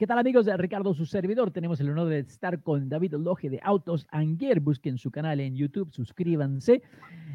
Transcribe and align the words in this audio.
¿Qué 0.00 0.06
tal 0.06 0.18
amigos 0.18 0.46
de 0.46 0.56
Ricardo, 0.56 0.94
su 0.94 1.04
servidor? 1.04 1.50
Tenemos 1.50 1.78
el 1.78 1.90
honor 1.90 2.08
de 2.08 2.20
estar 2.20 2.62
con 2.62 2.88
David 2.88 3.16
Loge 3.16 3.50
de 3.50 3.60
Autos 3.62 4.06
Anguer. 4.10 4.58
Busquen 4.58 4.96
su 4.96 5.10
canal 5.10 5.40
en 5.40 5.54
YouTube, 5.54 5.92
suscríbanse. 5.92 6.80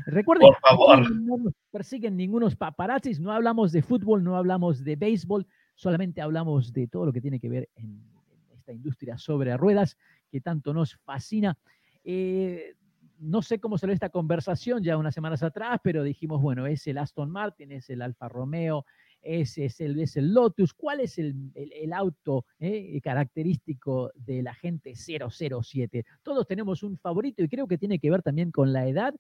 Recuerden, 0.08 0.48
Por 0.48 0.60
favor. 0.62 1.12
no 1.12 1.38
nos 1.38 1.54
persiguen 1.70 2.18
ningunos 2.18 2.56
paparazzis, 2.56 3.20
no 3.20 3.32
hablamos 3.32 3.72
de 3.72 3.84
fútbol, 3.84 4.24
no 4.24 4.36
hablamos 4.36 4.84
de 4.84 4.96
béisbol, 4.96 5.46
solamente 5.76 6.24
hablamos 6.24 6.74
de 6.74 6.88
todo 6.88 7.06
lo 7.06 7.14
que 7.14 7.22
tiene 7.22 7.40
que 7.40 7.50
ver 7.50 7.70
en, 7.76 8.02
en 8.32 8.58
esta 8.58 8.74
industria 8.74 9.20
sobre 9.20 9.56
ruedas 9.58 9.96
que 10.32 10.42
tanto 10.42 10.74
nos 10.74 10.96
fascina. 10.96 11.56
Eh, 12.04 12.74
no 13.20 13.44
sé 13.44 13.60
cómo 13.60 13.78
salió 13.78 13.94
esta 13.94 14.10
conversación 14.10 14.84
ya 14.84 14.98
unas 14.98 15.14
semanas 15.14 15.44
atrás, 15.44 15.80
pero 15.84 16.02
dijimos, 16.02 16.42
bueno, 16.42 16.66
es 16.66 16.88
el 16.88 16.98
Aston 16.98 17.30
Martin, 17.30 17.72
es 17.72 17.92
el 17.92 18.02
Alfa 18.02 18.28
Romeo, 18.28 18.88
es, 19.26 19.58
es, 19.58 19.82
el, 19.82 20.00
es 20.00 20.16
el 20.16 20.34
Lotus, 20.34 20.74
¿cuál 20.74 21.00
es 21.00 21.18
el, 21.18 21.52
el, 21.56 21.74
el 21.74 21.94
auto 21.94 22.46
eh, 22.60 23.02
característico 23.02 24.12
de 24.16 24.44
la 24.44 24.54
gente 24.54 24.94
007? 24.96 26.06
Todos 26.24 26.48
tenemos 26.48 26.84
un 26.84 26.98
favorito 26.98 27.44
y 27.44 27.50
creo 27.50 27.68
que 27.68 27.78
tiene 27.78 28.00
que 28.00 28.12
ver 28.12 28.22
también 28.22 28.52
con 28.52 28.72
la 28.72 28.88
edad. 28.88 29.14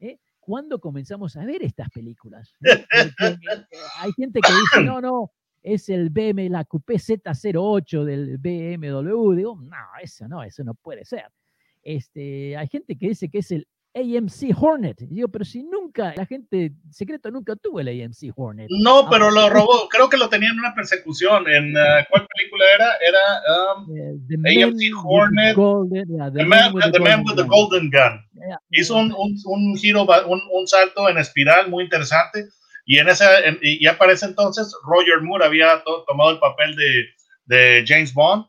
¿eh? 0.00 0.18
¿Cuándo 0.40 0.80
comenzamos 0.80 1.36
a 1.36 1.44
ver 1.44 1.62
estas 1.62 1.88
películas? 1.90 2.52
Porque, 2.60 3.46
eh, 3.70 3.78
hay 4.00 4.12
gente 4.12 4.40
que 4.40 4.52
dice, 4.52 4.82
no, 4.84 5.00
no, 5.00 5.30
es 5.62 5.88
el 5.88 6.10
BM, 6.10 6.50
la 6.50 6.64
Coupé 6.64 6.94
Z08 6.94 8.04
del 8.04 8.38
BMW. 8.38 9.34
Digo, 9.34 9.60
no, 9.62 9.76
eso 10.02 10.26
no, 10.26 10.42
eso 10.42 10.64
no 10.64 10.74
puede 10.74 11.04
ser. 11.04 11.26
Este, 11.84 12.56
hay 12.56 12.66
gente 12.68 12.96
que 12.96 13.08
dice 13.08 13.28
que 13.28 13.38
es 13.38 13.50
el 13.52 13.66
AMC 13.94 14.54
Hornet. 14.58 15.02
Y 15.02 15.06
digo, 15.06 15.28
pero 15.28 15.44
si 15.44 15.62
nunca, 15.62 16.14
la 16.16 16.24
gente 16.26 16.72
secreto 16.90 17.30
nunca 17.30 17.54
tuvo 17.56 17.80
el 17.80 17.88
AMC 17.88 18.32
Hornet. 18.34 18.68
No, 18.82 19.08
pero 19.10 19.30
lo 19.30 19.50
robó. 19.50 19.88
Creo 19.88 20.08
que 20.08 20.16
lo 20.16 20.28
tenía 20.28 20.48
en 20.50 20.58
una 20.58 20.74
persecución. 20.74 21.46
¿En 21.48 21.76
uh, 21.76 22.04
cuál 22.10 22.26
película 22.34 22.64
era? 22.74 22.92
Era 23.06 23.74
um, 23.76 23.86
The 24.28 24.64
AMC 24.64 24.80
Hornet. 25.04 25.54
the 25.54 25.60
Golden- 25.60 26.08
yeah, 26.08 26.30
The 26.30 26.38
The 26.38 26.44
Man 26.44 26.74
with 26.74 26.82
the 26.92 27.00
Man 27.00 27.22
Golden 27.22 27.26
with 27.26 27.36
the 27.36 27.42
Gun. 27.42 27.48
Golden 27.50 27.90
Gun. 27.90 28.28
Yeah, 28.48 28.58
Hizo 28.70 28.96
un, 28.96 29.12
un, 29.12 29.36
un 29.44 29.76
giro, 29.76 30.04
un, 30.26 30.40
un 30.52 30.66
salto 30.66 31.08
en 31.08 31.18
espiral 31.18 31.68
muy 31.68 31.84
interesante. 31.84 32.46
Y 32.84 32.98
en 32.98 33.08
esa, 33.08 33.40
en- 33.40 33.58
y 33.62 33.86
ese 33.86 34.26
entonces, 34.26 34.74
Roger 34.84 35.20
Moore 35.22 35.44
había 35.44 35.82
to- 35.84 36.04
tomado 36.08 36.30
el 36.30 36.38
papel 36.38 36.74
de, 36.76 37.04
de 37.44 37.84
James 37.86 38.12
Bond. 38.14 38.46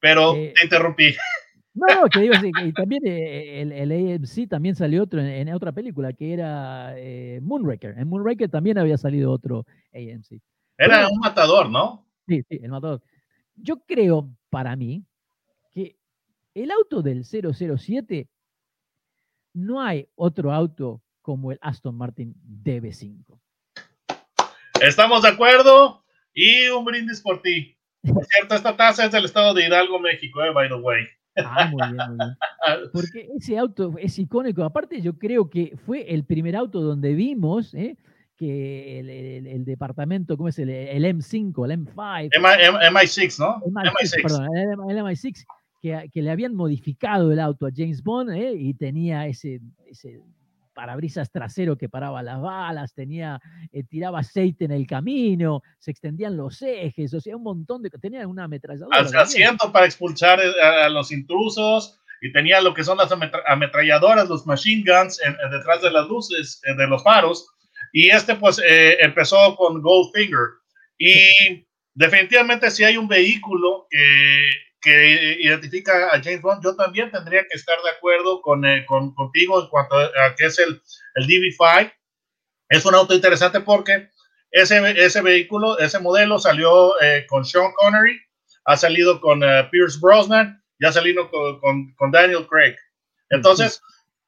Pero 0.00 0.34
Eh, 0.36 0.52
te 0.56 0.64
interrumpí. 0.64 1.14
No, 1.74 1.86
no, 1.88 2.08
que 2.08 2.20
digo, 2.20 2.34
sí, 2.40 2.52
que- 2.52 2.66
y 2.68 2.72
también 2.72 3.02
eh, 3.04 3.60
el, 3.62 3.72
el 3.72 3.92
AMC 4.14 4.48
también 4.48 4.76
salió 4.76 5.02
otro 5.02 5.20
en, 5.20 5.26
en 5.26 5.52
otra 5.54 5.72
película 5.72 6.12
que 6.12 6.32
era 6.32 6.94
eh, 6.96 7.40
Moonraker. 7.42 7.98
En 7.98 8.08
Moonraker 8.08 8.48
también 8.48 8.78
había 8.78 8.96
salido 8.96 9.32
otro 9.32 9.66
AMC. 9.92 10.40
Era 10.78 11.08
un 11.08 11.18
matador, 11.18 11.68
¿no? 11.68 12.06
Sí, 12.28 12.42
sí, 12.48 12.60
el 12.62 12.70
matador. 12.70 13.02
Yo 13.56 13.80
creo, 13.86 14.28
para 14.50 14.76
mí, 14.76 15.04
que 15.72 15.96
el 16.54 16.70
auto 16.70 17.02
del 17.02 17.24
007 17.24 18.28
no 19.52 19.80
hay 19.80 20.08
otro 20.14 20.52
auto 20.52 21.02
como 21.22 21.50
el 21.52 21.58
Aston 21.60 21.96
Martin 21.96 22.34
DB5. 22.64 23.38
Estamos 24.80 25.22
de 25.22 25.28
acuerdo. 25.28 26.04
Y 26.32 26.68
un 26.68 26.84
brindis 26.84 27.20
por 27.20 27.40
ti. 27.42 27.76
Por 28.02 28.24
cierto, 28.26 28.54
esta 28.56 28.76
taza 28.76 29.06
es 29.06 29.12
del 29.12 29.24
estado 29.24 29.54
de 29.54 29.66
Hidalgo, 29.66 29.98
México, 30.00 30.42
eh, 30.42 30.50
by 30.52 30.68
the 30.68 30.74
way. 30.74 31.04
Ah, 31.36 31.68
muy 31.70 31.82
bien, 31.82 31.96
muy 32.08 32.16
bien. 32.16 32.36
Porque 32.92 33.28
ese 33.36 33.58
auto 33.58 33.94
es 33.98 34.18
icónico. 34.18 34.62
Aparte, 34.64 35.00
yo 35.00 35.18
creo 35.18 35.48
que 35.50 35.76
fue 35.84 36.12
el 36.14 36.24
primer 36.24 36.54
auto 36.56 36.80
donde 36.80 37.14
vimos 37.14 37.74
¿eh? 37.74 37.96
que 38.36 39.00
el, 39.00 39.10
el- 39.10 39.46
el 39.46 39.64
departamento, 39.64 40.36
¿cómo 40.36 40.48
es? 40.48 40.58
El, 40.58 40.70
el 40.70 41.04
M5, 41.04 41.64
el 41.70 41.84
M5, 41.86 42.30
M- 42.32 42.48
M- 42.66 42.78
MI6, 42.90 43.38
¿no? 43.38 43.60
MI6, 43.66 43.92
MI6. 43.92 44.22
perdón, 44.22 44.56
el, 44.56 44.72
M- 44.72 44.82
el 44.92 44.98
MI6, 44.98 45.44
que, 45.80 46.10
que 46.12 46.22
le 46.22 46.30
habían 46.30 46.54
modificado 46.54 47.30
el 47.32 47.38
auto 47.40 47.66
a 47.66 47.70
James 47.74 48.02
Bond 48.02 48.30
¿eh? 48.30 48.54
y 48.56 48.74
tenía 48.74 49.26
ese, 49.26 49.60
ese 49.86 50.20
parabrisas 50.74 51.30
trasero 51.30 51.78
que 51.78 51.88
paraba 51.88 52.22
las 52.22 52.40
balas, 52.40 52.92
tenía, 52.92 53.40
eh, 53.72 53.84
tiraba 53.84 54.18
aceite 54.18 54.66
en 54.66 54.72
el 54.72 54.86
camino, 54.86 55.62
se 55.78 55.90
extendían 55.92 56.36
los 56.36 56.60
ejes, 56.60 57.14
o 57.14 57.20
sea, 57.20 57.36
un 57.36 57.44
montón 57.44 57.80
de... 57.82 57.90
Tenía 57.90 58.26
una 58.28 58.44
ametralladora. 58.44 58.98
Al 58.98 59.04
también. 59.04 59.22
asiento 59.22 59.72
para 59.72 59.86
expulsar 59.86 60.40
eh, 60.40 60.52
a, 60.84 60.88
los 60.88 61.10
intrusos. 61.12 61.98
Y 62.20 62.32
tenía 62.32 62.60
lo 62.62 62.72
que 62.72 62.84
son 62.84 62.96
las 62.96 63.10
ametra- 63.12 63.42
ametralladoras, 63.46 64.28
los 64.28 64.46
machine 64.46 64.82
guns 64.86 65.20
en- 65.22 65.36
en 65.44 65.50
detrás 65.50 65.82
de 65.82 65.90
las 65.90 66.08
luces, 66.08 66.60
eh, 66.66 66.74
de 66.74 66.86
los 66.86 67.02
faros. 67.02 67.46
Y 67.92 68.08
este, 68.08 68.34
pues, 68.36 68.58
eh, 68.66 68.96
empezó 69.00 69.54
con 69.56 69.82
Goldfinger. 69.82 70.38
Y 70.98 71.66
definitivamente, 71.94 72.70
si 72.70 72.82
hay 72.82 72.96
un 72.96 73.08
vehículo 73.08 73.86
que, 73.90 74.43
que 74.84 75.38
identifica 75.40 76.08
a 76.14 76.22
James 76.22 76.42
Bond, 76.42 76.62
yo 76.62 76.76
también 76.76 77.10
tendría 77.10 77.42
que 77.42 77.56
estar 77.56 77.76
de 77.82 77.90
acuerdo 77.90 78.42
con, 78.42 78.64
eh, 78.66 78.84
con- 78.86 79.14
contigo 79.14 79.60
en 79.62 79.68
cuanto 79.68 79.96
a, 79.96 80.10
que 80.36 80.46
es 80.46 80.58
el, 80.58 80.80
el 81.14 81.26
DB5. 81.26 81.92
Es 82.68 82.84
un 82.84 82.94
auto 82.94 83.14
interesante 83.14 83.60
porque 83.60 84.10
ese, 84.50 84.78
ese 85.02 85.22
vehículo, 85.22 85.78
ese 85.78 85.98
modelo 85.98 86.38
salió 86.38 87.00
eh, 87.00 87.26
con 87.28 87.44
Sean 87.44 87.72
Connery, 87.76 88.20
ha 88.66 88.76
salido 88.76 89.20
con 89.20 89.42
eh, 89.42 89.66
Pierce 89.70 89.98
Brosnan 90.00 90.62
y 90.78 90.86
ha 90.86 90.92
salido 90.92 91.30
con, 91.30 91.58
con- 91.60 91.94
con 91.96 92.10
Daniel 92.10 92.46
Craig. 92.46 92.76
Entonces, 93.30 93.80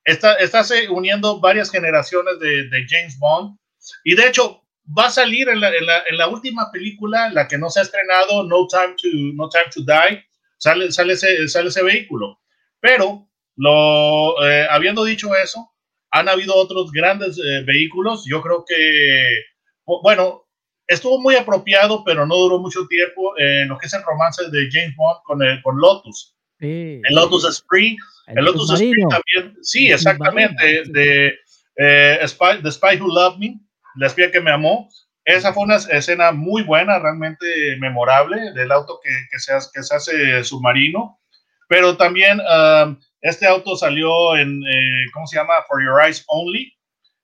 está, 0.04 0.34
estás 0.34 0.70
eh, 0.70 0.88
uniendo 0.88 1.38
varias 1.40 1.70
generaciones 1.70 2.38
de, 2.40 2.68
de 2.68 2.86
James 2.88 3.18
Bond 3.18 3.58
y 4.04 4.14
de 4.16 4.26
hecho 4.28 4.62
va 4.98 5.06
a 5.06 5.10
salir 5.10 5.48
en 5.48 5.60
la, 5.60 5.68
en 5.74 5.84
la- 5.86 6.02
en 6.08 6.16
la 6.18 6.28
última 6.28 6.70
película, 6.72 7.28
la 7.30 7.46
que 7.48 7.58
no 7.58 7.68
se 7.70 7.80
ha 7.80 7.82
estrenado, 7.82 8.44
No 8.44 8.66
Time 8.68 8.94
to, 9.00 9.08
no 9.34 9.48
Time 9.48 9.66
to 9.74 9.80
Die, 9.82 10.25
sale, 10.58 10.92
sale, 10.92 11.14
ese, 11.14 11.48
sale 11.48 11.68
ese 11.68 11.82
vehículo. 11.82 12.40
Pero, 12.80 13.28
lo, 13.56 14.44
eh, 14.46 14.66
habiendo 14.70 15.04
dicho 15.04 15.34
eso, 15.34 15.70
han 16.10 16.28
habido 16.28 16.54
otros 16.54 16.90
grandes 16.92 17.38
eh, 17.38 17.62
vehículos. 17.66 18.24
Yo 18.28 18.42
creo 18.42 18.64
que, 18.66 19.40
bu- 19.86 20.00
bueno, 20.02 20.46
estuvo 20.86 21.20
muy 21.20 21.34
apropiado, 21.36 22.04
pero 22.04 22.26
no 22.26 22.36
duró 22.36 22.58
mucho 22.58 22.86
tiempo 22.86 23.36
eh, 23.38 23.64
lo 23.66 23.76
que 23.78 23.86
es 23.86 23.94
el 23.94 24.02
romance 24.02 24.48
de 24.50 24.68
James 24.70 24.94
Bond 24.96 25.18
con, 25.24 25.42
el, 25.42 25.60
con 25.62 25.76
Lotus. 25.78 26.34
Sí, 26.60 27.00
El 27.04 27.14
Lotus 27.14 27.54
Spree, 27.56 27.96
el 28.28 28.44
Lotus 28.44 28.68
submarino. 28.68 29.08
también, 29.08 29.56
sí, 29.62 29.92
exactamente, 29.92 30.82
de 30.86 31.34
eh, 31.76 32.18
Spy, 32.26 32.62
The 32.62 32.72
Spy 32.72 32.96
Who 33.00 33.08
Loved 33.08 33.38
Me, 33.38 33.60
La 33.96 34.06
espía 34.06 34.30
que 34.30 34.40
me 34.40 34.50
amó. 34.50 34.88
Esa 35.26 35.52
fue 35.52 35.64
una 35.64 35.76
escena 35.76 36.32
muy 36.32 36.62
buena, 36.62 36.98
realmente 36.98 37.44
memorable, 37.78 38.52
del 38.52 38.72
auto 38.72 38.98
que, 39.02 39.10
que, 39.30 39.38
se, 39.38 39.52
hace, 39.52 39.68
que 39.74 39.82
se 39.82 39.94
hace 39.94 40.44
submarino. 40.44 41.20
Pero 41.68 41.96
también 41.96 42.40
um, 42.40 42.96
este 43.20 43.46
auto 43.46 43.76
salió 43.76 44.36
en, 44.36 44.62
eh, 44.62 45.04
¿cómo 45.12 45.26
se 45.26 45.36
llama? 45.36 45.54
For 45.66 45.84
Your 45.84 46.00
Eyes 46.00 46.24
Only. 46.28 46.72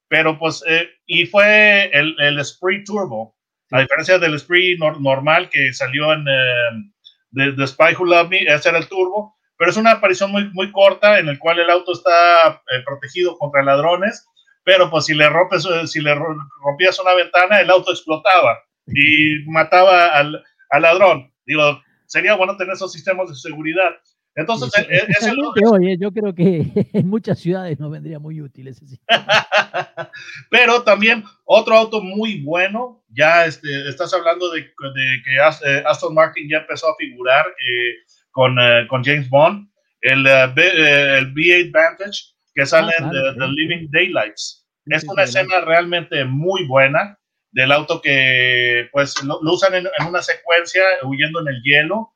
Pero 0.09 0.37
pues, 0.39 0.63
eh, 0.67 0.89
y 1.07 1.27
fue 1.27 1.91
el, 1.93 2.15
el 2.21 2.45
Spree 2.45 2.85
Turbo, 2.85 3.35
a 3.71 3.81
diferencia 3.81 4.19
del 4.19 4.39
Spree 4.39 4.77
nor- 4.77 5.01
normal 5.01 5.49
que 5.49 5.73
salió 5.73 6.13
en 6.13 6.27
eh, 6.29 6.93
The, 7.33 7.53
The 7.53 7.67
Spy 7.69 7.95
Who 7.97 8.05
Loved 8.07 8.31
Me, 8.31 8.41
ese 8.41 8.69
era 8.69 8.79
el 8.79 8.89
turbo. 8.89 9.37
Pero 9.57 9.71
es 9.71 9.77
una 9.77 9.93
aparición 9.93 10.33
muy, 10.33 10.51
muy 10.53 10.73
corta 10.73 11.21
en 11.21 11.29
el 11.29 11.39
cual 11.39 11.61
el 11.61 11.71
auto 11.71 11.93
está 11.93 12.61
eh, 12.73 12.83
protegido 12.85 13.39
contra 13.39 13.63
ladrones 13.63 14.27
pero 14.65 14.91
pues 14.91 15.07
si 15.07 15.15
le 15.15 15.29
rompes, 15.29 15.65
eh, 15.67 15.87
si 15.87 16.01
le 16.01 16.15
ro- 16.15 16.37
rompías 16.65 16.99
una 17.01 17.15
ventana, 17.15 17.61
el 17.61 17.71
auto 17.71 17.91
explotaba 17.93 18.59
y 18.87 19.45
mataba 19.51 20.09
al, 20.09 20.43
al 20.71 20.83
ladrón. 20.83 21.33
Digo, 21.47 21.81
sería 22.07 22.35
bueno 22.35 22.57
tener 22.57 22.75
esos 22.75 22.93
sistemas 22.93 23.29
de 23.29 23.35
seguridad. 23.35 23.91
Entonces, 24.35 24.71
Sí, 24.75 24.81
eh, 24.81 24.87
eh, 24.89 24.97
ese- 24.97 25.11
especialmente 25.11 25.67
hoy, 25.67 25.93
eh, 25.93 25.97
yo 26.01 26.11
creo 26.11 26.35
que 26.35 26.63
en 26.95 27.09
muchas 27.09 27.39
ciudades 27.39 27.79
nos 27.79 27.91
vendría 27.91 28.19
muy 28.19 28.41
útil 28.41 28.69
ese 28.69 28.87
sistema. 28.87 29.27
pero 30.51 30.83
también 30.83 31.25
otro 31.45 31.75
auto 31.75 32.01
muy 32.01 32.41
bueno, 32.43 33.05
ya 33.09 33.45
este, 33.47 33.89
estás 33.89 34.13
hablando 34.15 34.51
de, 34.51 34.61
de 34.63 35.23
que 35.25 35.37
eh, 35.37 35.83
Aston 35.87 36.15
Martin 36.15 36.49
ya 36.49 36.59
empezó 36.59 36.89
a 36.89 36.97
figurar 36.97 37.45
eh, 37.47 37.93
con, 38.31 38.59
eh, 38.59 38.87
con 38.89 39.05
James 39.05 39.29
Bond, 39.29 39.69
el, 40.01 40.27
eh, 40.27 41.19
el 41.19 41.35
V8 41.35 41.71
Vantage, 41.73 42.32
que 42.55 42.67
sale 42.67 42.93
Ah, 42.99 43.11
The, 43.11 43.39
The 43.39 43.47
sí, 43.47 43.53
Living 43.55 43.89
Daylights. 43.91 44.67
Es 44.87 45.05
una 45.05 45.23
escena 45.25 45.61
realmente 45.61 46.25
muy 46.25 46.67
buena 46.67 47.19
del 47.53 47.71
auto 47.71 48.01
que 48.01 48.89
pues 48.93 49.23
lo, 49.23 49.39
lo 49.43 49.53
usan 49.53 49.75
en, 49.75 49.87
en 49.99 50.07
una 50.07 50.23
secuencia 50.23 50.83
huyendo 51.05 51.41
en 51.41 51.49
el 51.49 51.63
hielo. 51.63 52.15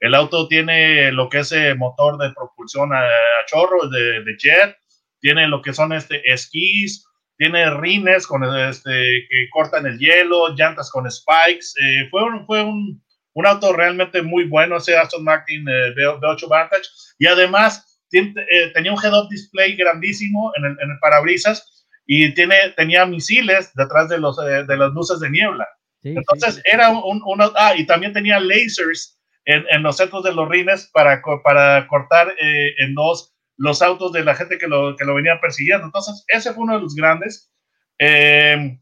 El 0.00 0.14
auto 0.14 0.48
tiene 0.48 1.12
lo 1.12 1.28
que 1.28 1.38
es 1.38 1.52
el 1.52 1.76
motor 1.76 2.18
de 2.18 2.32
propulsión 2.32 2.92
a, 2.92 3.00
a 3.00 3.46
chorro 3.46 3.88
de, 3.88 4.22
de, 4.22 4.36
jet, 4.38 4.76
tiene 5.20 5.48
lo 5.48 5.62
que 5.62 5.72
son 5.72 5.92
este, 5.92 6.22
esquís, 6.30 7.06
tiene 7.38 7.70
rines 7.70 8.26
con 8.26 8.44
este, 8.44 9.26
que 9.28 9.48
cortan 9.50 9.86
el 9.86 9.98
hielo, 9.98 10.54
llantas 10.54 10.90
con 10.90 11.10
spikes. 11.10 11.74
Eh, 11.82 12.08
fue 12.10 12.22
un, 12.22 12.46
fue 12.46 12.62
un, 12.62 13.02
un, 13.34 13.46
auto 13.46 13.72
realmente 13.72 14.22
muy 14.22 14.44
bueno. 14.44 14.76
Ese 14.76 14.96
Aston 14.96 15.24
Martin 15.24 15.66
eh, 15.68 15.94
V8 15.96 16.48
Vantage. 16.48 16.88
Y 17.18 17.26
además 17.26 17.82
eh, 17.82 17.95
tenía 18.10 18.92
un 18.92 19.02
head-up 19.02 19.28
display 19.28 19.76
grandísimo 19.76 20.52
en 20.56 20.64
el, 20.66 20.76
en 20.80 20.90
el 20.90 20.98
parabrisas 21.00 21.86
y 22.06 22.32
tiene, 22.34 22.56
tenía 22.76 23.04
misiles 23.04 23.72
detrás 23.74 24.08
de, 24.08 24.18
los, 24.18 24.36
de 24.36 24.76
las 24.76 24.92
luces 24.92 25.20
de 25.20 25.30
niebla. 25.30 25.66
Sí, 26.02 26.10
Entonces 26.10 26.54
sí, 26.54 26.60
sí. 26.64 26.70
era 26.72 26.90
un, 26.90 27.20
un, 27.24 27.52
ah, 27.56 27.74
y 27.76 27.84
también 27.84 28.12
tenía 28.12 28.38
lasers 28.38 29.18
en, 29.44 29.64
en, 29.70 29.82
los 29.82 29.96
centros 29.96 30.22
de 30.22 30.32
los 30.32 30.48
rines 30.48 30.88
para, 30.92 31.20
para 31.42 31.86
cortar 31.88 32.28
eh, 32.40 32.74
en 32.78 32.94
dos 32.94 33.32
los 33.58 33.82
autos 33.82 34.12
de 34.12 34.24
la 34.24 34.34
gente 34.34 34.58
que 34.58 34.68
lo, 34.68 34.96
que 34.96 35.04
lo 35.04 35.14
venía 35.14 35.40
persiguiendo. 35.40 35.86
Entonces, 35.86 36.24
ese 36.28 36.52
fue 36.52 36.64
uno 36.64 36.74
de 36.74 36.82
los 36.82 36.94
grandes. 36.94 37.50
Eh, 37.98 38.78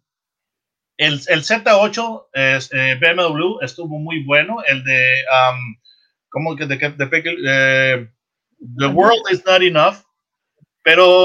el, 0.97 1.21
el, 1.29 1.43
Z8 1.43 2.26
es, 2.32 2.71
eh, 2.73 2.99
BMW 3.00 3.61
estuvo 3.62 3.99
muy 3.99 4.25
bueno. 4.25 4.62
El 4.67 4.85
de, 4.85 5.23
um, 5.31 5.76
¿cómo 6.29 6.56
que 6.56 6.67
de, 6.67 6.76
de, 6.76 7.06
de 7.06 7.23
eh, 7.47 8.11
The 8.79 8.87
World 8.87 9.23
is 9.31 9.45
Not 9.45 9.62
Enough. 9.62 9.97
Pero 10.83 11.25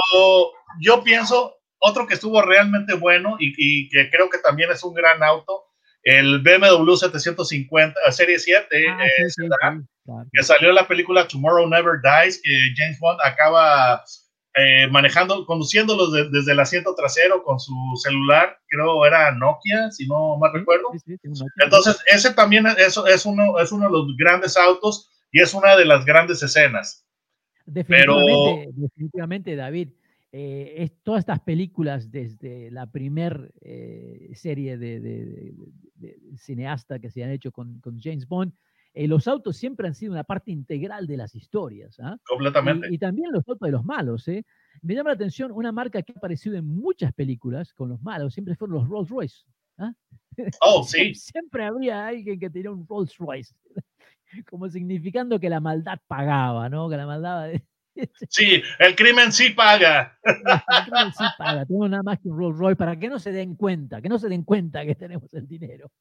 yo 0.79 1.03
pienso, 1.03 1.55
otro 1.79 2.07
que 2.07 2.13
estuvo 2.13 2.41
realmente 2.41 2.93
bueno 2.93 3.35
y, 3.39 3.53
y 3.57 3.89
que 3.89 4.09
creo 4.09 4.29
que 4.29 4.37
también 4.39 4.71
es 4.71 4.83
un 4.83 4.93
gran 4.93 5.21
auto, 5.21 5.65
el 6.03 6.39
BMW 6.39 6.95
750, 6.95 8.11
serie 8.11 8.39
7, 8.39 8.67
ah, 8.71 9.05
eh, 9.05 9.09
sí, 9.17 9.43
sí, 9.43 9.47
claro. 9.59 9.85
que 10.31 10.43
salió 10.43 10.69
en 10.69 10.75
la 10.75 10.87
película 10.87 11.27
Tomorrow 11.27 11.67
Never 11.67 11.99
Dies, 12.01 12.41
que 12.41 12.73
James 12.75 12.99
Bond 12.99 13.19
acaba 13.23 14.03
eh, 14.55 14.87
manejando, 14.87 15.45
conduciéndolo 15.45 16.09
de, 16.09 16.29
desde 16.29 16.53
el 16.53 16.59
asiento 16.59 16.95
trasero 16.95 17.43
con 17.43 17.59
su 17.59 17.75
celular, 18.01 18.57
creo 18.67 19.05
era 19.05 19.31
Nokia, 19.31 19.91
si 19.91 20.07
no 20.07 20.37
mal 20.37 20.53
recuerdo. 20.53 20.87
Sí, 21.05 21.15
Entonces, 21.57 21.99
ese 22.07 22.33
también 22.33 22.65
es, 22.65 22.97
es, 22.97 23.25
uno, 23.25 23.59
es 23.59 23.71
uno 23.71 23.85
de 23.85 23.91
los 23.91 24.17
grandes 24.17 24.57
autos 24.57 25.09
y 25.31 25.41
es 25.41 25.53
una 25.53 25.75
de 25.75 25.85
las 25.85 26.05
grandes 26.05 26.41
escenas. 26.41 27.05
Definitivamente, 27.71 28.65
Pero, 28.65 28.87
definitivamente 28.87 29.55
David. 29.55 29.89
Eh, 30.31 30.75
es, 30.83 30.91
todas 31.01 31.21
estas 31.21 31.39
películas 31.39 32.11
desde 32.11 32.69
la 32.69 32.85
primer 32.85 33.51
eh, 33.61 34.29
serie 34.35 34.77
de, 34.77 34.99
de, 34.99 35.25
de, 35.25 35.53
de, 35.95 36.37
cineasta 36.37 36.99
que 36.99 37.09
se 37.09 37.23
han 37.23 37.31
hecho 37.31 37.51
con, 37.51 37.79
con 37.79 37.99
James 37.99 38.27
Bond, 38.27 38.53
eh, 38.93 39.07
los 39.07 39.27
autos 39.27 39.57
siempre 39.57 39.87
han 39.87 39.95
sido 39.95 40.11
una 40.11 40.23
parte 40.23 40.51
integral 40.51 41.07
de 41.07 41.17
las 41.17 41.35
historias. 41.35 41.99
¿ah? 41.99 42.17
Completamente. 42.27 42.87
Y, 42.89 42.95
y, 42.95 42.97
también 42.97 43.31
los 43.31 43.47
autos 43.47 43.67
de 43.67 43.71
los 43.71 43.85
malos. 43.85 44.27
¿eh? 44.27 44.45
Me 44.81 44.95
llama 44.95 45.09
la 45.11 45.15
atención 45.15 45.51
una 45.51 45.71
marca 45.71 46.01
que 46.01 46.13
ha 46.13 46.17
aparecido 46.17 46.57
en 46.57 46.65
muchas 46.65 47.13
películas 47.13 47.73
con 47.73 47.89
los 47.89 48.01
malos, 48.01 48.33
siempre 48.33 48.55
fueron 48.55 48.77
los 48.77 48.87
Rolls 48.87 49.09
Royce. 49.09 49.45
¿ah? 49.77 49.93
Oh, 50.61 50.83
sí. 50.83 51.13
siempre 51.15 51.65
habría 51.65 52.07
alguien 52.07 52.39
que 52.39 52.49
tenía 52.49 52.71
un 52.71 52.85
Rolls 52.87 53.15
Royce, 53.17 53.53
como 54.49 54.69
significando 54.69 55.39
que 55.39 55.49
la 55.49 55.59
maldad 55.59 55.99
pagaba, 56.07 56.69
¿no? 56.69 56.89
Que 56.89 56.97
la 56.97 57.05
maldad... 57.05 57.51
Sí, 58.29 58.63
el 58.77 58.95
crimen 58.95 59.29
sí 59.33 59.49
paga. 59.49 60.17
El 60.23 60.83
crimen 60.85 61.11
sí 61.11 61.25
paga. 61.37 61.65
Tenemos 61.65 61.89
nada 61.89 62.03
más 62.03 62.17
que 62.19 62.29
un 62.29 62.37
Rolls 62.37 62.57
Royce 62.57 62.77
para 62.77 62.97
que 62.97 63.09
no 63.09 63.19
se 63.19 63.33
den 63.33 63.57
cuenta, 63.57 64.01
que 64.01 64.07
no 64.07 64.17
se 64.17 64.29
den 64.29 64.43
cuenta 64.43 64.85
que 64.85 64.95
tenemos 64.95 65.33
el 65.33 65.45
dinero. 65.49 65.91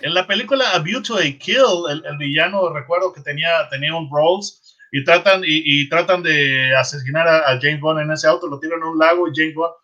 En 0.00 0.14
la 0.14 0.26
película 0.26 0.72
A 0.72 0.80
View 0.80 1.00
to 1.00 1.18
a 1.18 1.22
Kill, 1.22 1.88
el, 1.90 2.04
el 2.04 2.16
villano 2.16 2.72
recuerdo 2.72 3.12
que 3.12 3.20
tenía, 3.20 3.68
tenía 3.70 3.94
un 3.94 4.10
Rolls 4.10 4.76
y 4.90 5.04
tratan, 5.04 5.44
y, 5.44 5.62
y 5.64 5.88
tratan 5.88 6.24
de 6.24 6.74
asesinar 6.74 7.28
a, 7.28 7.52
a, 7.52 7.60
James 7.60 7.80
Bond 7.80 8.00
en 8.00 8.10
ese 8.10 8.26
auto, 8.26 8.48
lo 8.48 8.58
tiran 8.58 8.82
a 8.82 8.90
un 8.90 8.98
lago 8.98 9.28
y 9.28 9.32
James 9.32 9.54
Bond 9.54 9.74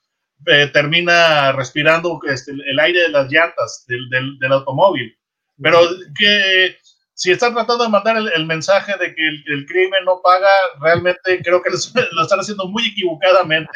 eh, 0.47 0.71
termina 0.73 1.53
respirando 1.53 2.19
este, 2.29 2.50
el 2.50 2.81
aire 2.81 3.03
de 3.03 3.09
las 3.11 3.31
llantas 3.31 3.85
del, 3.87 4.09
del, 4.09 4.38
del 4.41 4.53
automóvil. 4.53 5.17
Pero 5.61 5.79
que 6.19 6.76
si 7.19 7.32
están 7.32 7.53
tratando 7.53 7.82
de 7.82 7.91
mandar 7.91 8.17
el, 8.17 8.31
el 8.32 8.47
mensaje 8.47 8.93
de 8.97 9.12
que 9.12 9.26
el, 9.26 9.43
el, 9.49 9.67
crimen 9.67 10.05
no 10.05 10.20
paga, 10.23 10.49
realmente 10.81 11.43
creo 11.43 11.61
que 11.61 11.70
lo 12.12 12.23
están 12.23 12.38
haciendo 12.38 12.69
muy 12.69 12.87
equivocadamente. 12.87 13.73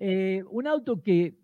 Eh, 0.00 0.42
un 0.48 0.66
auto 0.66 1.02
que 1.02 1.34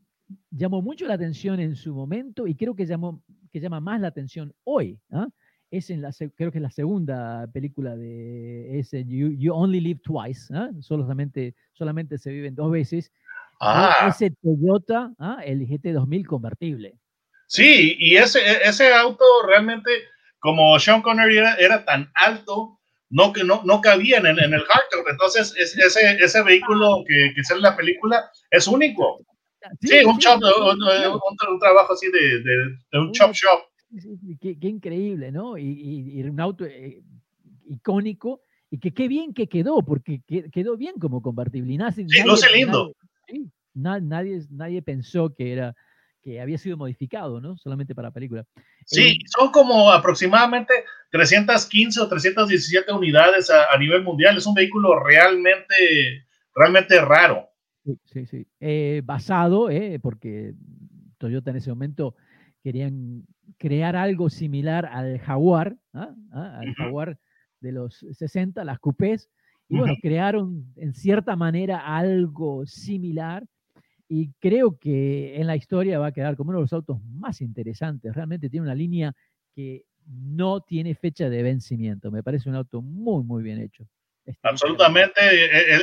llamó 0.50 0.80
mucho 0.80 1.06
la 1.06 1.12
atención 1.12 1.60
en 1.60 1.76
su 1.76 1.94
momento 1.94 2.46
y 2.46 2.54
creo 2.54 2.74
que, 2.74 2.86
llamó, 2.86 3.22
que 3.52 3.60
llama 3.60 3.80
más 3.80 4.00
la 4.00 4.08
atención 4.08 4.54
hoy. 4.64 4.98
¿eh? 5.10 5.26
Es 5.70 5.90
en 5.90 6.00
la, 6.00 6.10
creo 6.34 6.50
que 6.50 6.56
es 6.56 6.62
la 6.62 6.70
segunda 6.70 7.46
película 7.52 7.94
de 7.94 8.78
ese 8.78 9.04
You, 9.04 9.28
you 9.36 9.52
Only 9.52 9.80
Live 9.80 10.00
Twice, 10.02 10.54
¿eh? 10.54 10.70
solamente, 10.80 11.54
solamente 11.74 12.16
se 12.16 12.30
viven 12.30 12.54
dos 12.54 12.70
veces. 12.70 13.12
Ah. 13.60 14.06
Ese 14.08 14.30
Toyota, 14.42 15.12
el 15.44 15.68
GT2000 15.68 16.24
convertible. 16.24 16.98
Sí, 17.46 17.94
y 17.98 18.16
ese, 18.16 18.40
ese 18.64 18.94
auto 18.94 19.24
realmente 19.46 19.90
como 20.42 20.76
Sean 20.80 21.02
Connery 21.02 21.38
era, 21.38 21.54
era 21.54 21.84
tan 21.84 22.10
alto, 22.14 22.80
no, 23.10 23.32
que 23.32 23.44
no, 23.44 23.62
no 23.64 23.80
cabía 23.80 24.18
en, 24.18 24.26
en 24.26 24.52
el 24.52 24.64
hardtop. 24.64 25.06
Entonces, 25.08 25.54
es, 25.56 25.78
ese, 25.78 26.16
ese 26.20 26.42
vehículo 26.42 27.04
que, 27.06 27.32
que 27.32 27.44
sale 27.44 27.58
en 27.58 27.62
la 27.62 27.76
película 27.76 28.28
es 28.50 28.66
único. 28.66 29.20
Sí, 29.80 30.00
sí 30.00 30.04
un, 30.04 30.18
shop, 30.18 30.40
un, 30.42 30.82
un, 30.82 31.20
un, 31.48 31.58
trabajo 31.60 31.92
así 31.92 32.10
de, 32.10 32.40
de, 32.40 32.56
de 32.90 32.98
un 32.98 33.12
chop 33.12 33.32
shop. 33.32 33.60
Qué, 34.40 34.58
qué, 34.58 34.66
increíble, 34.66 35.30
¿no? 35.30 35.56
Y, 35.56 35.62
y, 35.62 36.18
y 36.18 36.22
un 36.24 36.40
auto 36.40 36.64
eh, 36.64 37.00
icónico 37.68 38.40
y 38.68 38.80
que 38.80 38.92
qué 38.92 39.06
bien 39.06 39.34
que 39.34 39.46
quedó, 39.46 39.82
porque 39.82 40.22
quedó 40.50 40.76
bien 40.76 40.94
como 41.00 41.22
convertible. 41.22 41.74
Y 41.74 42.08
sí, 42.08 42.22
luce 42.24 42.50
lindo. 42.50 42.96
Nadie, 43.74 44.02
nadie, 44.02 44.40
nadie 44.50 44.82
pensó 44.82 45.32
que 45.32 45.52
era 45.52 45.76
que 46.22 46.40
había 46.40 46.56
sido 46.56 46.76
modificado, 46.76 47.40
¿no? 47.40 47.56
Solamente 47.56 47.94
para 47.94 48.10
película. 48.10 48.46
Sí, 48.86 49.08
eh, 49.08 49.18
son 49.26 49.50
como 49.50 49.90
aproximadamente 49.90 50.72
315 51.10 52.00
o 52.00 52.08
317 52.08 52.92
unidades 52.92 53.50
a, 53.50 53.72
a, 53.72 53.76
nivel 53.78 54.02
mundial. 54.02 54.36
Es 54.36 54.46
un 54.46 54.54
vehículo 54.54 54.98
realmente, 55.00 56.26
realmente 56.54 57.00
raro. 57.00 57.48
Sí, 57.84 57.98
sí, 58.04 58.26
sí. 58.26 58.46
Eh, 58.60 59.02
basado, 59.04 59.68
eh, 59.68 59.98
porque 60.00 60.54
Toyota 61.18 61.50
en 61.50 61.56
ese 61.56 61.70
momento 61.70 62.14
querían 62.62 63.26
crear 63.58 63.96
algo 63.96 64.30
similar 64.30 64.86
al 64.86 65.18
Jaguar, 65.18 65.76
¿ah? 65.92 66.14
¿Ah? 66.32 66.58
al 66.60 66.68
uh 66.68 66.72
-huh. 66.72 66.76
Jaguar 66.76 67.18
de 67.60 67.72
los 67.72 68.06
60, 68.12 68.64
las 68.64 68.78
coupés, 68.78 69.28
y 69.68 69.76
bueno, 69.78 69.94
uh 69.94 69.96
-huh. 69.96 70.00
crearon 70.00 70.72
en 70.76 70.94
cierta 70.94 71.34
manera 71.34 71.78
algo 71.96 72.64
similar 72.66 73.44
y 74.14 74.30
creo 74.40 74.78
que 74.78 75.36
en 75.36 75.46
la 75.46 75.56
historia 75.56 75.98
va 75.98 76.08
a 76.08 76.12
quedar 76.12 76.36
como 76.36 76.50
uno 76.50 76.58
de 76.58 76.64
los 76.64 76.72
autos 76.74 76.98
más 77.02 77.40
interesantes. 77.40 78.14
Realmente 78.14 78.50
tiene 78.50 78.66
una 78.66 78.74
línea 78.74 79.14
que 79.54 79.86
no 80.06 80.60
tiene 80.60 80.94
fecha 80.94 81.30
de 81.30 81.42
vencimiento. 81.42 82.10
Me 82.10 82.22
parece 82.22 82.50
un 82.50 82.56
auto 82.56 82.82
muy, 82.82 83.24
muy 83.24 83.42
bien 83.42 83.58
hecho. 83.58 83.84
Este 84.26 84.46
Absolutamente. 84.46 85.18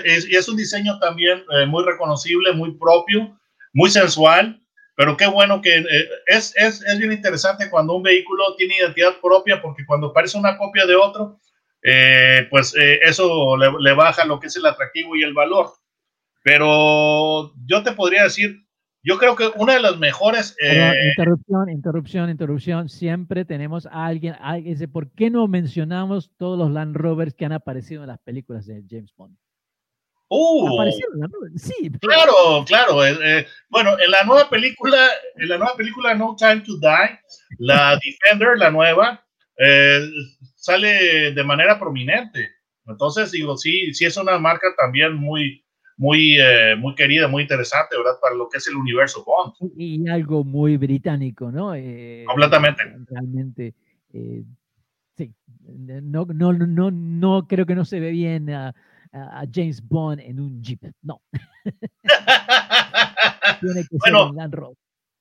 Es, 0.06 0.28
es, 0.30 0.48
un 0.48 0.58
diseño 0.58 1.00
también 1.00 1.44
eh, 1.58 1.66
muy 1.66 1.84
reconocible, 1.84 2.54
muy 2.54 2.78
propio, 2.78 3.36
muy 3.74 3.90
sensual. 3.90 4.62
Pero 4.94 5.18
qué 5.18 5.26
bueno 5.26 5.60
que 5.60 5.80
eh, 5.80 6.10
es, 6.28 6.54
es, 6.56 6.84
es, 6.84 7.00
bien 7.00 7.12
interesante 7.12 7.68
cuando 7.68 7.96
un 7.96 8.04
vehículo 8.04 8.56
tiene 8.58 8.78
identidad 8.78 9.20
propia, 9.20 9.60
porque 9.60 9.88
cuando 9.88 10.14
parece 10.14 10.38
una 10.38 10.56
copia 10.56 10.86
de 10.86 10.96
otro, 10.96 11.40
eh, 11.82 12.46
pues 12.52 12.76
eh, 12.76 13.00
eso 13.02 13.58
le, 13.58 13.72
le 13.80 13.94
baja 13.94 14.24
lo 14.24 14.40
que 14.40 14.48
es 14.48 14.56
el 14.56 14.68
atractivo 14.68 15.16
y 15.16 15.24
el 15.24 15.34
valor. 15.34 15.79
Pero 16.43 17.53
yo 17.65 17.84
te 17.84 17.91
podría 17.91 18.24
decir, 18.24 18.65
yo 19.01 19.17
creo 19.17 19.36
que 19.36 19.50
una 19.55 19.74
de 19.74 19.79
las 19.79 19.98
mejores... 19.98 20.55
Eh... 20.62 20.93
interrupción, 21.12 21.69
interrupción, 21.69 22.29
interrupción. 22.29 22.89
Siempre 22.89 23.46
tenemos 23.46 23.86
a 23.86 24.05
alguien, 24.05 24.36
alguien 24.41 24.74
dice, 24.74 24.88
¿por 24.88 25.12
qué 25.12 25.29
no 25.29 25.48
mencionamos 25.48 26.31
todos 26.38 26.58
los 26.58 26.72
Land 26.72 26.96
Rovers 26.96 27.34
que 27.34 27.46
han 27.46 27.53
aparecido 27.53 28.03
en 28.03 28.10
las 28.10 28.19
películas 28.19 28.65
de 28.65 28.84
James 28.89 29.13
Bond? 29.15 29.38
Uh, 30.31 30.91
sí, 31.55 31.89
pero... 32.00 32.00
claro, 32.13 32.65
claro. 32.65 33.05
Eh, 33.05 33.17
eh, 33.24 33.48
bueno, 33.69 33.98
en 34.00 34.12
la 34.12 34.24
nueva 34.24 34.48
película, 34.48 35.10
en 35.36 35.50
la 35.50 35.58
nueva 35.58 35.75
película 35.75 36.13
No 36.13 36.36
Time 36.38 36.62
to 36.62 36.77
Die, 36.77 37.19
la 37.58 37.98
Defender, 38.03 38.58
la 38.58 38.69
nueva, 38.69 39.25
eh, 39.58 40.08
sale 40.55 41.31
de 41.34 41.43
manera 41.43 41.79
prominente. 41.79 42.48
Entonces, 42.86 43.31
digo, 43.31 43.58
sí, 43.58 43.91
sí 43.93 44.05
es 44.05 44.17
una 44.17 44.38
marca 44.38 44.67
también 44.77 45.15
muy, 45.15 45.65
muy, 46.00 46.39
eh, 46.39 46.75
muy 46.77 46.96
querida, 46.96 47.27
muy 47.27 47.44
interesante, 47.44 47.98
¿verdad? 47.98 48.13
Para 48.22 48.34
lo 48.34 48.48
que 48.48 48.58
es 48.58 48.68
el 48.68 48.77
universo 48.77 49.25
Bond. 49.25 49.53
Y 49.75 50.08
algo 50.08 50.46
muy 50.46 50.77
británico, 50.77 51.51
¿no? 51.51 51.75
Eh, 51.75 52.24
Completamente. 52.25 52.84
Realmente, 53.06 53.75
eh, 54.13 54.46
sí. 55.18 55.34
No, 55.62 56.25
no, 56.25 56.53
no, 56.53 56.89
no 56.89 57.48
creo 57.50 57.65
que 57.65 57.75
no 57.75 57.84
se 57.84 58.00
ve 58.00 58.12
bien 58.12 58.50
a, 58.50 58.74
a 59.12 59.44
James 59.53 59.86
Bond 59.86 60.22
en 60.22 60.39
un 60.39 60.63
Jeep, 60.63 60.86
no. 61.01 61.22
Tiene 63.60 63.82
que 63.82 63.98
bueno, 63.98 64.32
ser 64.34 64.51
Rover. 64.51 64.77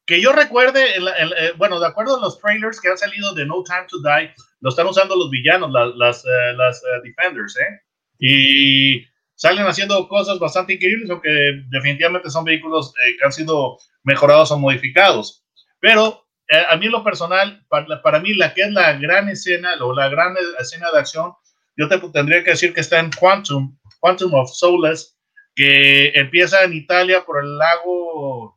Que 0.06 0.22
yo 0.22 0.32
recuerde, 0.32 0.94
el, 0.94 1.08
el, 1.08 1.32
el, 1.36 1.54
bueno, 1.54 1.80
de 1.80 1.88
acuerdo 1.88 2.18
a 2.18 2.20
los 2.20 2.38
trailers 2.38 2.80
que 2.80 2.88
han 2.88 2.98
salido 2.98 3.34
de 3.34 3.46
No 3.46 3.64
Time 3.64 3.86
to 3.88 3.98
Die, 3.98 4.32
lo 4.60 4.70
están 4.70 4.86
usando 4.86 5.16
los 5.16 5.28
villanos, 5.28 5.72
las, 5.72 5.92
las, 5.96 6.24
eh, 6.24 6.52
las 6.56 6.80
eh, 6.84 7.00
Defenders, 7.02 7.56
¿eh? 7.56 7.80
Y 8.20 9.07
salen 9.38 9.66
haciendo 9.66 10.08
cosas 10.08 10.38
bastante 10.40 10.74
increíbles, 10.74 11.08
aunque 11.10 11.30
definitivamente 11.70 12.28
son 12.28 12.44
vehículos 12.44 12.92
eh, 12.98 13.16
que 13.16 13.24
han 13.24 13.32
sido 13.32 13.78
mejorados 14.02 14.50
o 14.50 14.58
modificados. 14.58 15.46
Pero 15.80 16.26
a 16.68 16.76
mí 16.76 16.86
lo 16.86 17.04
personal, 17.04 17.62
para, 17.68 18.02
para, 18.02 18.20
mí 18.20 18.34
la 18.34 18.52
que 18.52 18.62
es 18.62 18.72
la 18.72 18.94
gran 18.94 19.28
escena 19.28 19.74
o 19.80 19.94
la 19.94 20.08
gran 20.08 20.34
escena 20.58 20.90
de 20.90 20.98
acción, 20.98 21.32
yo 21.76 21.88
te 21.88 21.98
tendría 22.10 22.42
que 22.42 22.50
decir 22.50 22.74
que 22.74 22.80
está 22.80 22.98
en 22.98 23.10
Quantum, 23.10 23.78
Quantum 24.00 24.34
of 24.34 24.50
Solace, 24.50 25.10
que 25.54 26.08
empieza 26.14 26.64
en 26.64 26.72
Italia 26.72 27.24
por 27.24 27.42
el 27.42 27.56
lago... 27.56 28.56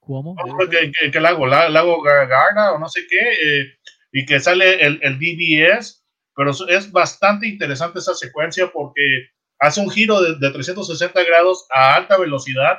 ¿Cómo? 0.00 0.36
¿Qué, 0.70 0.92
qué, 0.92 1.10
qué 1.10 1.20
lago? 1.20 1.46
¿Lago 1.46 2.02
Garda 2.02 2.72
o 2.72 2.78
no 2.78 2.88
sé 2.88 3.06
qué? 3.08 3.18
Eh, 3.18 3.78
y 4.12 4.26
que 4.26 4.38
sale 4.40 4.84
el, 4.84 5.00
el 5.02 5.18
DBS, 5.18 6.04
pero 6.34 6.50
es 6.50 6.92
bastante 6.92 7.48
interesante 7.48 7.98
esa 7.98 8.14
secuencia 8.14 8.70
porque 8.72 9.30
hace 9.58 9.80
un 9.80 9.90
giro 9.90 10.20
de, 10.20 10.34
de 10.36 10.50
360 10.50 11.24
grados 11.24 11.66
a 11.74 11.94
alta 11.94 12.18
velocidad, 12.18 12.78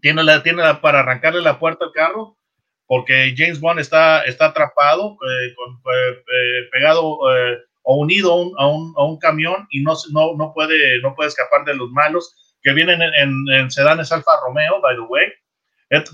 tiene, 0.00 0.24
la, 0.24 0.42
tiene 0.42 0.62
la, 0.62 0.80
para 0.80 1.00
arrancarle 1.00 1.40
la 1.42 1.58
puerta 1.58 1.84
al 1.84 1.92
carro, 1.92 2.36
porque 2.86 3.34
James 3.36 3.60
Bond 3.60 3.80
está, 3.80 4.22
está 4.24 4.46
atrapado, 4.46 5.12
eh, 5.12 5.54
con, 5.54 5.80
eh, 5.94 6.68
pegado 6.70 7.18
eh, 7.34 7.58
o 7.82 7.96
unido 7.96 8.34
un, 8.34 8.52
a, 8.58 8.66
un, 8.66 8.92
a 8.96 9.04
un, 9.04 9.18
camión 9.18 9.66
y 9.70 9.82
no, 9.82 9.94
no, 10.12 10.34
no, 10.36 10.52
puede, 10.52 11.00
no 11.00 11.14
puede 11.14 11.28
escapar 11.28 11.64
de 11.64 11.74
los 11.74 11.90
malos 11.90 12.56
que 12.62 12.72
vienen 12.72 13.00
en, 13.02 13.14
en, 13.14 13.34
en 13.54 13.70
sedanes 13.70 14.12
Alfa 14.12 14.32
Romeo, 14.44 14.80
by 14.80 14.96
the 14.96 15.02
way. 15.02 15.32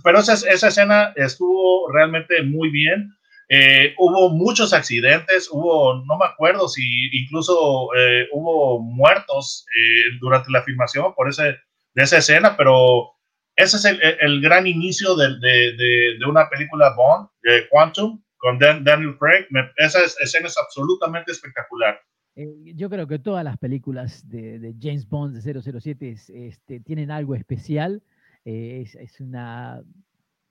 Pero 0.02 0.18
esa, 0.18 0.32
esa 0.32 0.68
escena 0.68 1.12
estuvo 1.16 1.90
realmente 1.92 2.42
muy 2.42 2.70
bien. 2.70 3.12
Eh, 3.50 3.94
hubo 3.96 4.28
muchos 4.28 4.74
accidentes, 4.74 5.48
hubo, 5.50 6.04
no 6.04 6.18
me 6.18 6.26
acuerdo 6.26 6.68
si 6.68 7.08
incluso 7.18 7.88
eh, 7.96 8.28
hubo 8.32 8.78
muertos 8.80 9.64
eh, 9.74 10.16
durante 10.20 10.52
la 10.52 10.62
filmación 10.62 11.14
por 11.14 11.30
ese, 11.30 11.56
de 11.94 12.02
esa 12.02 12.18
escena, 12.18 12.58
pero 12.58 13.12
ese 13.56 13.78
es 13.78 13.84
el, 13.86 14.00
el 14.20 14.42
gran 14.42 14.66
inicio 14.66 15.16
de, 15.16 15.38
de, 15.38 15.72
de, 15.76 16.18
de, 16.18 16.26
una 16.28 16.48
película 16.50 16.94
Bond, 16.94 17.28
Quantum, 17.70 18.22
con 18.36 18.58
Dan, 18.58 18.84
Daniel 18.84 19.16
Craig. 19.18 19.46
Me, 19.48 19.62
esa 19.78 20.00
escena 20.04 20.46
es 20.46 20.58
absolutamente 20.58 21.32
espectacular. 21.32 21.98
yo 22.36 22.90
creo 22.90 23.06
que 23.06 23.18
todas 23.18 23.44
las 23.44 23.56
películas 23.56 24.28
de, 24.28 24.74
James 24.78 25.08
Bond 25.08 25.34
de 25.34 25.62
007 25.62 26.10
es, 26.10 26.28
este, 26.28 26.80
tienen 26.80 27.10
algo 27.10 27.34
especial. 27.34 28.02
Es, 28.44 28.94
es, 28.94 29.20
una, 29.20 29.82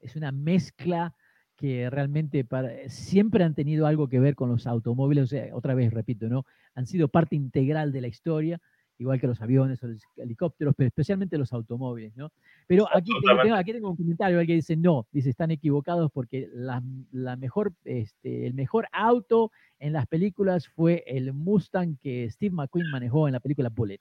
es 0.02 0.16
una 0.16 0.32
mezcla 0.32 1.16
que 1.58 1.90
realmente 1.90 2.46
para, 2.46 2.70
siempre 2.88 3.44
han 3.44 3.56
tenido 3.56 3.88
algo 3.88 4.08
que 4.08 4.20
ver 4.20 4.36
con 4.36 4.50
los 4.50 4.68
automóviles, 4.68 5.24
o 5.24 5.28
sea, 5.28 5.56
otra 5.56 5.74
vez 5.74 5.92
repito, 5.92 6.30
¿no? 6.30 6.46
Han 6.76 6.86
sido 6.86 7.08
parte 7.08 7.36
integral 7.36 7.92
de 7.92 8.02
la 8.02 8.08
historia, 8.08 8.62
igual 9.00 9.20
que 9.20 9.28
los 9.28 9.42
aviones 9.42 9.84
o 9.84 9.88
los 9.88 10.02
helicópteros, 10.18 10.76
pero 10.78 10.88
especialmente 10.88 11.38
los 11.38 11.52
automóviles, 11.54 12.16
¿no? 12.16 12.32
Pero 12.68 12.88
aquí 12.96 13.12
tengo, 13.22 13.56
aquí 13.56 13.74
tengo 13.74 13.90
un 13.90 13.98
comentario, 13.98 14.40
alguien 14.40 14.60
dice, 14.60 14.78
no, 14.78 15.08
dice, 15.12 15.32
están 15.32 15.52
equivocados 15.52 16.12
porque 16.12 16.48
la, 16.54 16.82
la 17.12 17.36
mejor, 17.36 17.74
este, 17.84 18.46
el 18.46 18.54
mejor 18.54 18.88
auto 18.92 19.52
en 19.80 19.94
las 19.94 20.06
películas 20.06 20.68
fue 20.68 21.04
el 21.08 21.34
Mustang 21.34 21.98
que 21.98 22.30
Steve 22.30 22.54
McQueen 22.54 22.92
manejó 22.92 23.28
en 23.28 23.34
la 23.34 23.40
película 23.40 23.70
Bullet. 23.70 24.00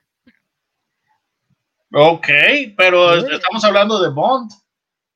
Ok, 1.93 2.27
pero 2.75 3.15
estamos 3.15 3.63
hablando 3.63 4.01
de 4.01 4.09
Bond. 4.09 4.51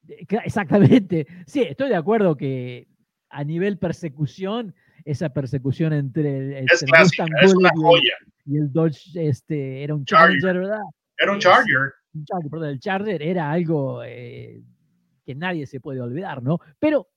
Exactamente. 0.07 1.27
Sí, 1.45 1.61
estoy 1.61 1.89
de 1.89 1.95
acuerdo 1.95 2.35
que 2.35 2.87
a 3.29 3.43
nivel 3.43 3.77
persecución, 3.77 4.75
esa 5.05 5.29
persecución 5.29 5.93
entre 5.93 6.37
el, 6.37 6.53
el 6.53 6.67
clásica, 6.85 7.25
es 7.41 7.53
una 7.53 7.69
joya. 7.75 8.15
Y, 8.45 8.57
el, 8.57 8.71
Dodge 8.71 9.11
este, 9.15 9.83
era 9.83 9.95
un 9.95 10.05
Charger, 10.05 10.39
Charger 10.41 10.61
¿verdad? 10.61 10.81
Era 11.17 11.31
un 11.31 11.39
Charger. 11.39 11.93
Un 12.13 12.25
Charger, 12.25 12.51
perdón, 12.51 12.69
el 12.69 12.79
Charger 12.79 13.21
era 13.21 13.51
algo 13.51 14.03
eh, 14.03 14.61
que 15.25 15.35
nadie 15.35 15.65
se 15.65 15.79
puede 15.79 16.01
olvidar, 16.01 16.43
¿no? 16.43 16.59
Pero 16.79 17.07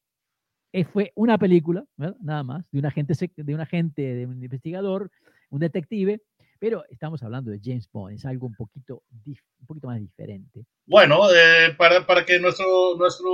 eh, 0.72 0.84
fue 0.84 1.12
una 1.14 1.38
película, 1.38 1.84
¿verdad? 1.96 2.16
nada 2.20 2.42
más, 2.42 2.64
de 2.70 2.78
un 2.78 2.86
agente, 2.86 3.14
de 3.36 3.54
un 3.54 3.60
agente, 3.60 4.02
de 4.02 4.26
un 4.26 4.42
investigador, 4.42 5.10
un 5.50 5.60
detective, 5.60 6.20
pero 6.58 6.84
estamos 6.88 7.22
hablando 7.22 7.50
de 7.50 7.60
James 7.62 7.88
Bond, 7.90 8.14
es 8.14 8.24
algo 8.24 8.46
un 8.46 8.54
poquito, 8.54 9.02
un 9.10 9.66
poquito 9.66 9.88
más 9.88 10.00
diferente. 10.00 10.66
Bueno, 10.86 11.28
eh, 11.30 11.74
para, 11.76 12.06
para, 12.06 12.24
que 12.24 12.38
nuestro, 12.38 12.96
nuestro 12.96 13.30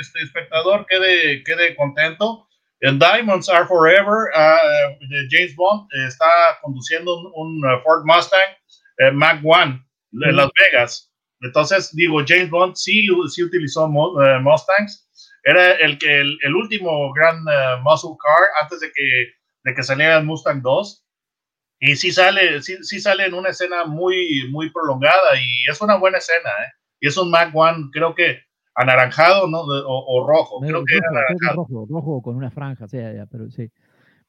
este, 0.00 0.22
espectador 0.22 0.86
quede, 0.86 1.42
quede 1.44 1.76
contento, 1.76 2.48
en 2.80 2.98
Diamonds 2.98 3.48
Are 3.48 3.66
Forever, 3.66 4.30
uh, 4.34 4.94
James 5.30 5.54
Bond 5.56 5.88
está 6.06 6.26
conduciendo 6.62 7.18
un, 7.18 7.32
un 7.34 7.82
Ford 7.82 8.04
Mustang 8.04 8.54
uh, 9.00 9.12
Mac 9.12 9.40
1 9.42 9.84
en 10.24 10.36
Las 10.36 10.50
Vegas. 10.60 11.12
Entonces, 11.40 11.94
digo, 11.94 12.22
James 12.26 12.50
Bond 12.50 12.76
sí, 12.76 13.06
sí 13.28 13.42
utilizó 13.42 13.86
uh, 13.86 14.40
Mustangs. 14.40 15.06
Era 15.44 15.72
el, 15.72 15.98
el, 16.02 16.38
el 16.42 16.54
último 16.54 17.12
gran 17.14 17.42
muscle 17.82 18.16
car 18.22 18.48
antes 18.62 18.80
de 18.80 18.92
que, 18.92 19.32
de 19.64 19.74
que 19.74 19.82
saliera 19.82 20.18
el 20.18 20.24
Mustang 20.24 20.62
2 20.62 21.04
y 21.80 21.96
sí 21.96 22.10
sale, 22.10 22.60
sí, 22.62 22.76
sí, 22.82 22.98
sale 23.00 23.26
en 23.26 23.34
una 23.34 23.50
escena 23.50 23.84
muy, 23.84 24.48
muy 24.50 24.70
prolongada 24.70 25.36
y 25.36 25.70
es 25.70 25.80
una 25.80 25.96
buena 25.96 26.18
escena, 26.18 26.50
¿eh? 26.50 26.72
Y 27.00 27.08
es 27.08 27.16
un 27.16 27.30
Mac 27.30 27.50
One, 27.54 27.90
creo 27.92 28.14
que 28.14 28.40
anaranjado, 28.74 29.46
¿no? 29.46 29.60
O, 29.60 30.04
o 30.06 30.26
rojo, 30.26 30.60
creo, 30.60 30.84
que 30.84 30.96
rojo, 30.96 31.08
anaranjado. 31.10 31.56
rojo, 31.56 31.86
rojo, 31.88 32.22
con 32.22 32.36
una 32.36 32.50
franja, 32.50 32.88
sea, 32.88 33.12
ya, 33.12 33.26
pero 33.26 33.50
sí. 33.50 33.70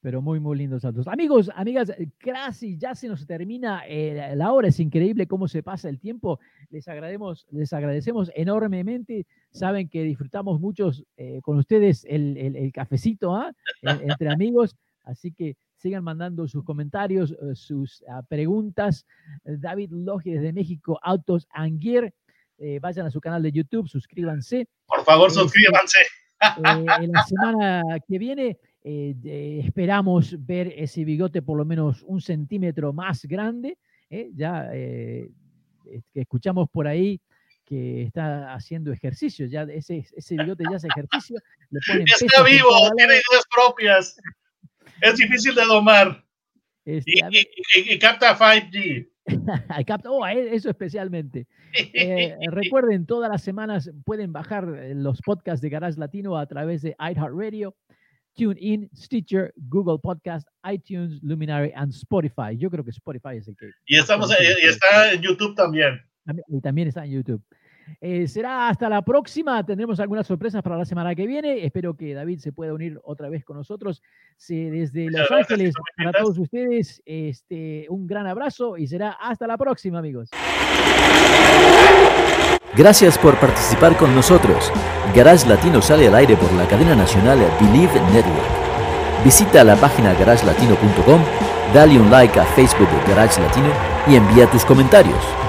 Pero 0.01 0.21
muy, 0.21 0.39
muy 0.39 0.57
lindos 0.57 0.83
saltos. 0.83 1.07
Amigos, 1.09 1.51
amigas, 1.55 1.91
casi 2.19 2.77
ya 2.77 2.95
se 2.95 3.09
nos 3.09 3.27
termina 3.27 3.83
eh, 3.85 4.33
la 4.33 4.53
hora. 4.53 4.69
Es 4.69 4.79
increíble 4.79 5.27
cómo 5.27 5.49
se 5.49 5.61
pasa 5.61 5.89
el 5.89 5.99
tiempo. 5.99 6.39
Les 6.69 6.87
agradecemos, 6.87 7.47
les 7.51 7.73
agradecemos 7.73 8.31
enormemente. 8.33 9.27
Saben 9.51 9.89
que 9.89 10.03
disfrutamos 10.03 10.61
muchos 10.61 11.03
eh, 11.17 11.41
con 11.41 11.57
ustedes 11.57 12.05
el, 12.07 12.37
el, 12.37 12.55
el 12.55 12.71
cafecito 12.71 13.35
¿ah? 13.35 13.51
entre 13.81 14.31
amigos. 14.31 14.77
Así 15.03 15.33
que 15.33 15.57
sigan 15.79 16.03
mandando 16.03 16.47
sus 16.47 16.63
comentarios, 16.63 17.31
uh, 17.31 17.55
sus 17.55 18.03
uh, 18.03 18.23
preguntas. 18.27 19.05
David 19.43 19.91
Logi 19.91 20.31
desde 20.31 20.53
México, 20.53 20.99
Autos 21.01 21.47
and 21.51 21.81
Gear. 21.81 22.13
Eh, 22.61 22.79
vayan 22.81 23.05
a 23.05 23.11
su 23.11 23.21
canal 23.21 23.41
de 23.41 23.51
YouTube, 23.53 23.87
suscríbanse. 23.87 24.67
Por 24.85 25.03
favor, 25.05 25.31
suscríbanse. 25.31 25.99
Eh, 26.41 26.85
en 27.01 27.11
la 27.11 27.23
semana 27.27 27.83
que 28.05 28.17
viene 28.17 28.57
eh, 28.83 29.61
esperamos 29.65 30.35
ver 30.45 30.73
ese 30.75 31.03
bigote 31.05 31.41
por 31.41 31.57
lo 31.57 31.65
menos 31.65 32.03
un 32.03 32.21
centímetro 32.21 32.91
más 32.91 33.25
grande. 33.25 33.77
ya 34.09 34.69
escuchamos 36.13 36.69
por 36.69 36.87
ahí 36.87 37.21
que 37.63 38.03
está 38.03 38.53
haciendo 38.53 38.91
ejercicio, 38.91 39.45
ya 39.45 39.61
ese, 39.63 40.05
ese 40.15 40.35
bigote 40.35 40.63
ya 40.69 40.77
hace 40.77 40.87
ejercicio. 40.87 41.39
Le 41.69 41.79
ponen 41.87 42.05
está 42.07 42.43
vivo, 42.43 42.69
tiene 42.97 43.13
ideas 43.13 43.45
propias 43.53 44.19
es 45.01 45.15
difícil 45.15 45.55
de 45.55 45.65
domar. 45.65 46.23
Este, 46.85 47.11
y, 47.11 47.37
y, 47.37 47.91
y, 47.91 47.93
y, 47.93 47.99
capta 47.99 48.37
5G. 48.37 49.09
capta, 49.85 50.09
oh, 50.09 50.25
e, 50.25 50.55
eso 50.55 50.69
especialmente. 50.69 51.47
Eh, 51.73 52.35
recuerden, 52.51 53.05
todas 53.05 53.29
las 53.29 53.43
semanas 53.43 53.91
pueden 54.05 54.33
bajar 54.33 54.67
eh, 54.77 54.93
los 54.95 55.21
podcasts 55.21 55.61
de 55.61 55.69
Garage 55.69 55.99
Latino 55.99 56.37
a 56.37 56.45
través 56.47 56.81
de 56.81 56.95
iHeartRadio, 56.99 57.75
TuneIn, 58.35 58.89
Stitcher, 58.95 59.53
Google 59.55 59.99
Podcast, 60.01 60.47
iTunes, 60.71 61.21
Luminary 61.21 61.71
and 61.75 61.93
Spotify. 61.93 62.57
Yo 62.57 62.69
creo 62.69 62.83
que 62.83 62.91
Spotify 62.91 63.37
es 63.37 63.47
el 63.47 63.55
que. 63.55 63.69
Y, 63.85 63.97
estamos, 63.97 64.31
y 64.31 64.65
está 64.65 65.13
en 65.13 65.21
YouTube 65.21 65.55
también. 65.55 66.01
Y 66.47 66.61
también 66.61 66.87
está 66.87 67.05
en 67.05 67.11
YouTube. 67.11 67.43
Eh, 68.01 68.27
será 68.27 68.69
hasta 68.69 68.89
la 68.89 69.01
próxima. 69.01 69.65
Tendremos 69.65 69.99
algunas 69.99 70.27
sorpresas 70.27 70.61
para 70.61 70.77
la 70.77 70.85
semana 70.85 71.15
que 71.15 71.27
viene. 71.27 71.65
Espero 71.65 71.95
que 71.95 72.13
David 72.13 72.39
se 72.39 72.51
pueda 72.51 72.73
unir 72.73 72.99
otra 73.03 73.29
vez 73.29 73.43
con 73.43 73.57
nosotros. 73.57 74.01
Sí, 74.37 74.69
desde 74.69 75.09
Los 75.09 75.29
Ángeles, 75.31 75.73
para 75.97 76.11
todos 76.13 76.37
ustedes, 76.37 77.01
este, 77.05 77.85
un 77.89 78.07
gran 78.07 78.27
abrazo 78.27 78.77
y 78.77 78.87
será 78.87 79.11
hasta 79.11 79.47
la 79.47 79.57
próxima, 79.57 79.99
amigos. 79.99 80.29
Gracias 82.75 83.17
por 83.17 83.35
participar 83.39 83.97
con 83.97 84.15
nosotros. 84.15 84.71
Garage 85.15 85.47
Latino 85.47 85.81
sale 85.81 86.07
al 86.07 86.15
aire 86.15 86.37
por 86.37 86.51
la 86.53 86.67
cadena 86.67 86.95
nacional 86.95 87.39
Believe 87.59 87.99
Network. 88.13 89.23
Visita 89.23 89.63
la 89.63 89.75
página 89.75 90.13
garagelatino.com, 90.13 91.21
dale 91.73 91.99
un 91.99 92.09
like 92.09 92.39
a 92.39 92.45
Facebook 92.45 92.89
de 92.89 93.11
Garage 93.11 93.41
Latino 93.41 93.69
y 94.07 94.15
envía 94.15 94.49
tus 94.49 94.63
comentarios. 94.63 95.48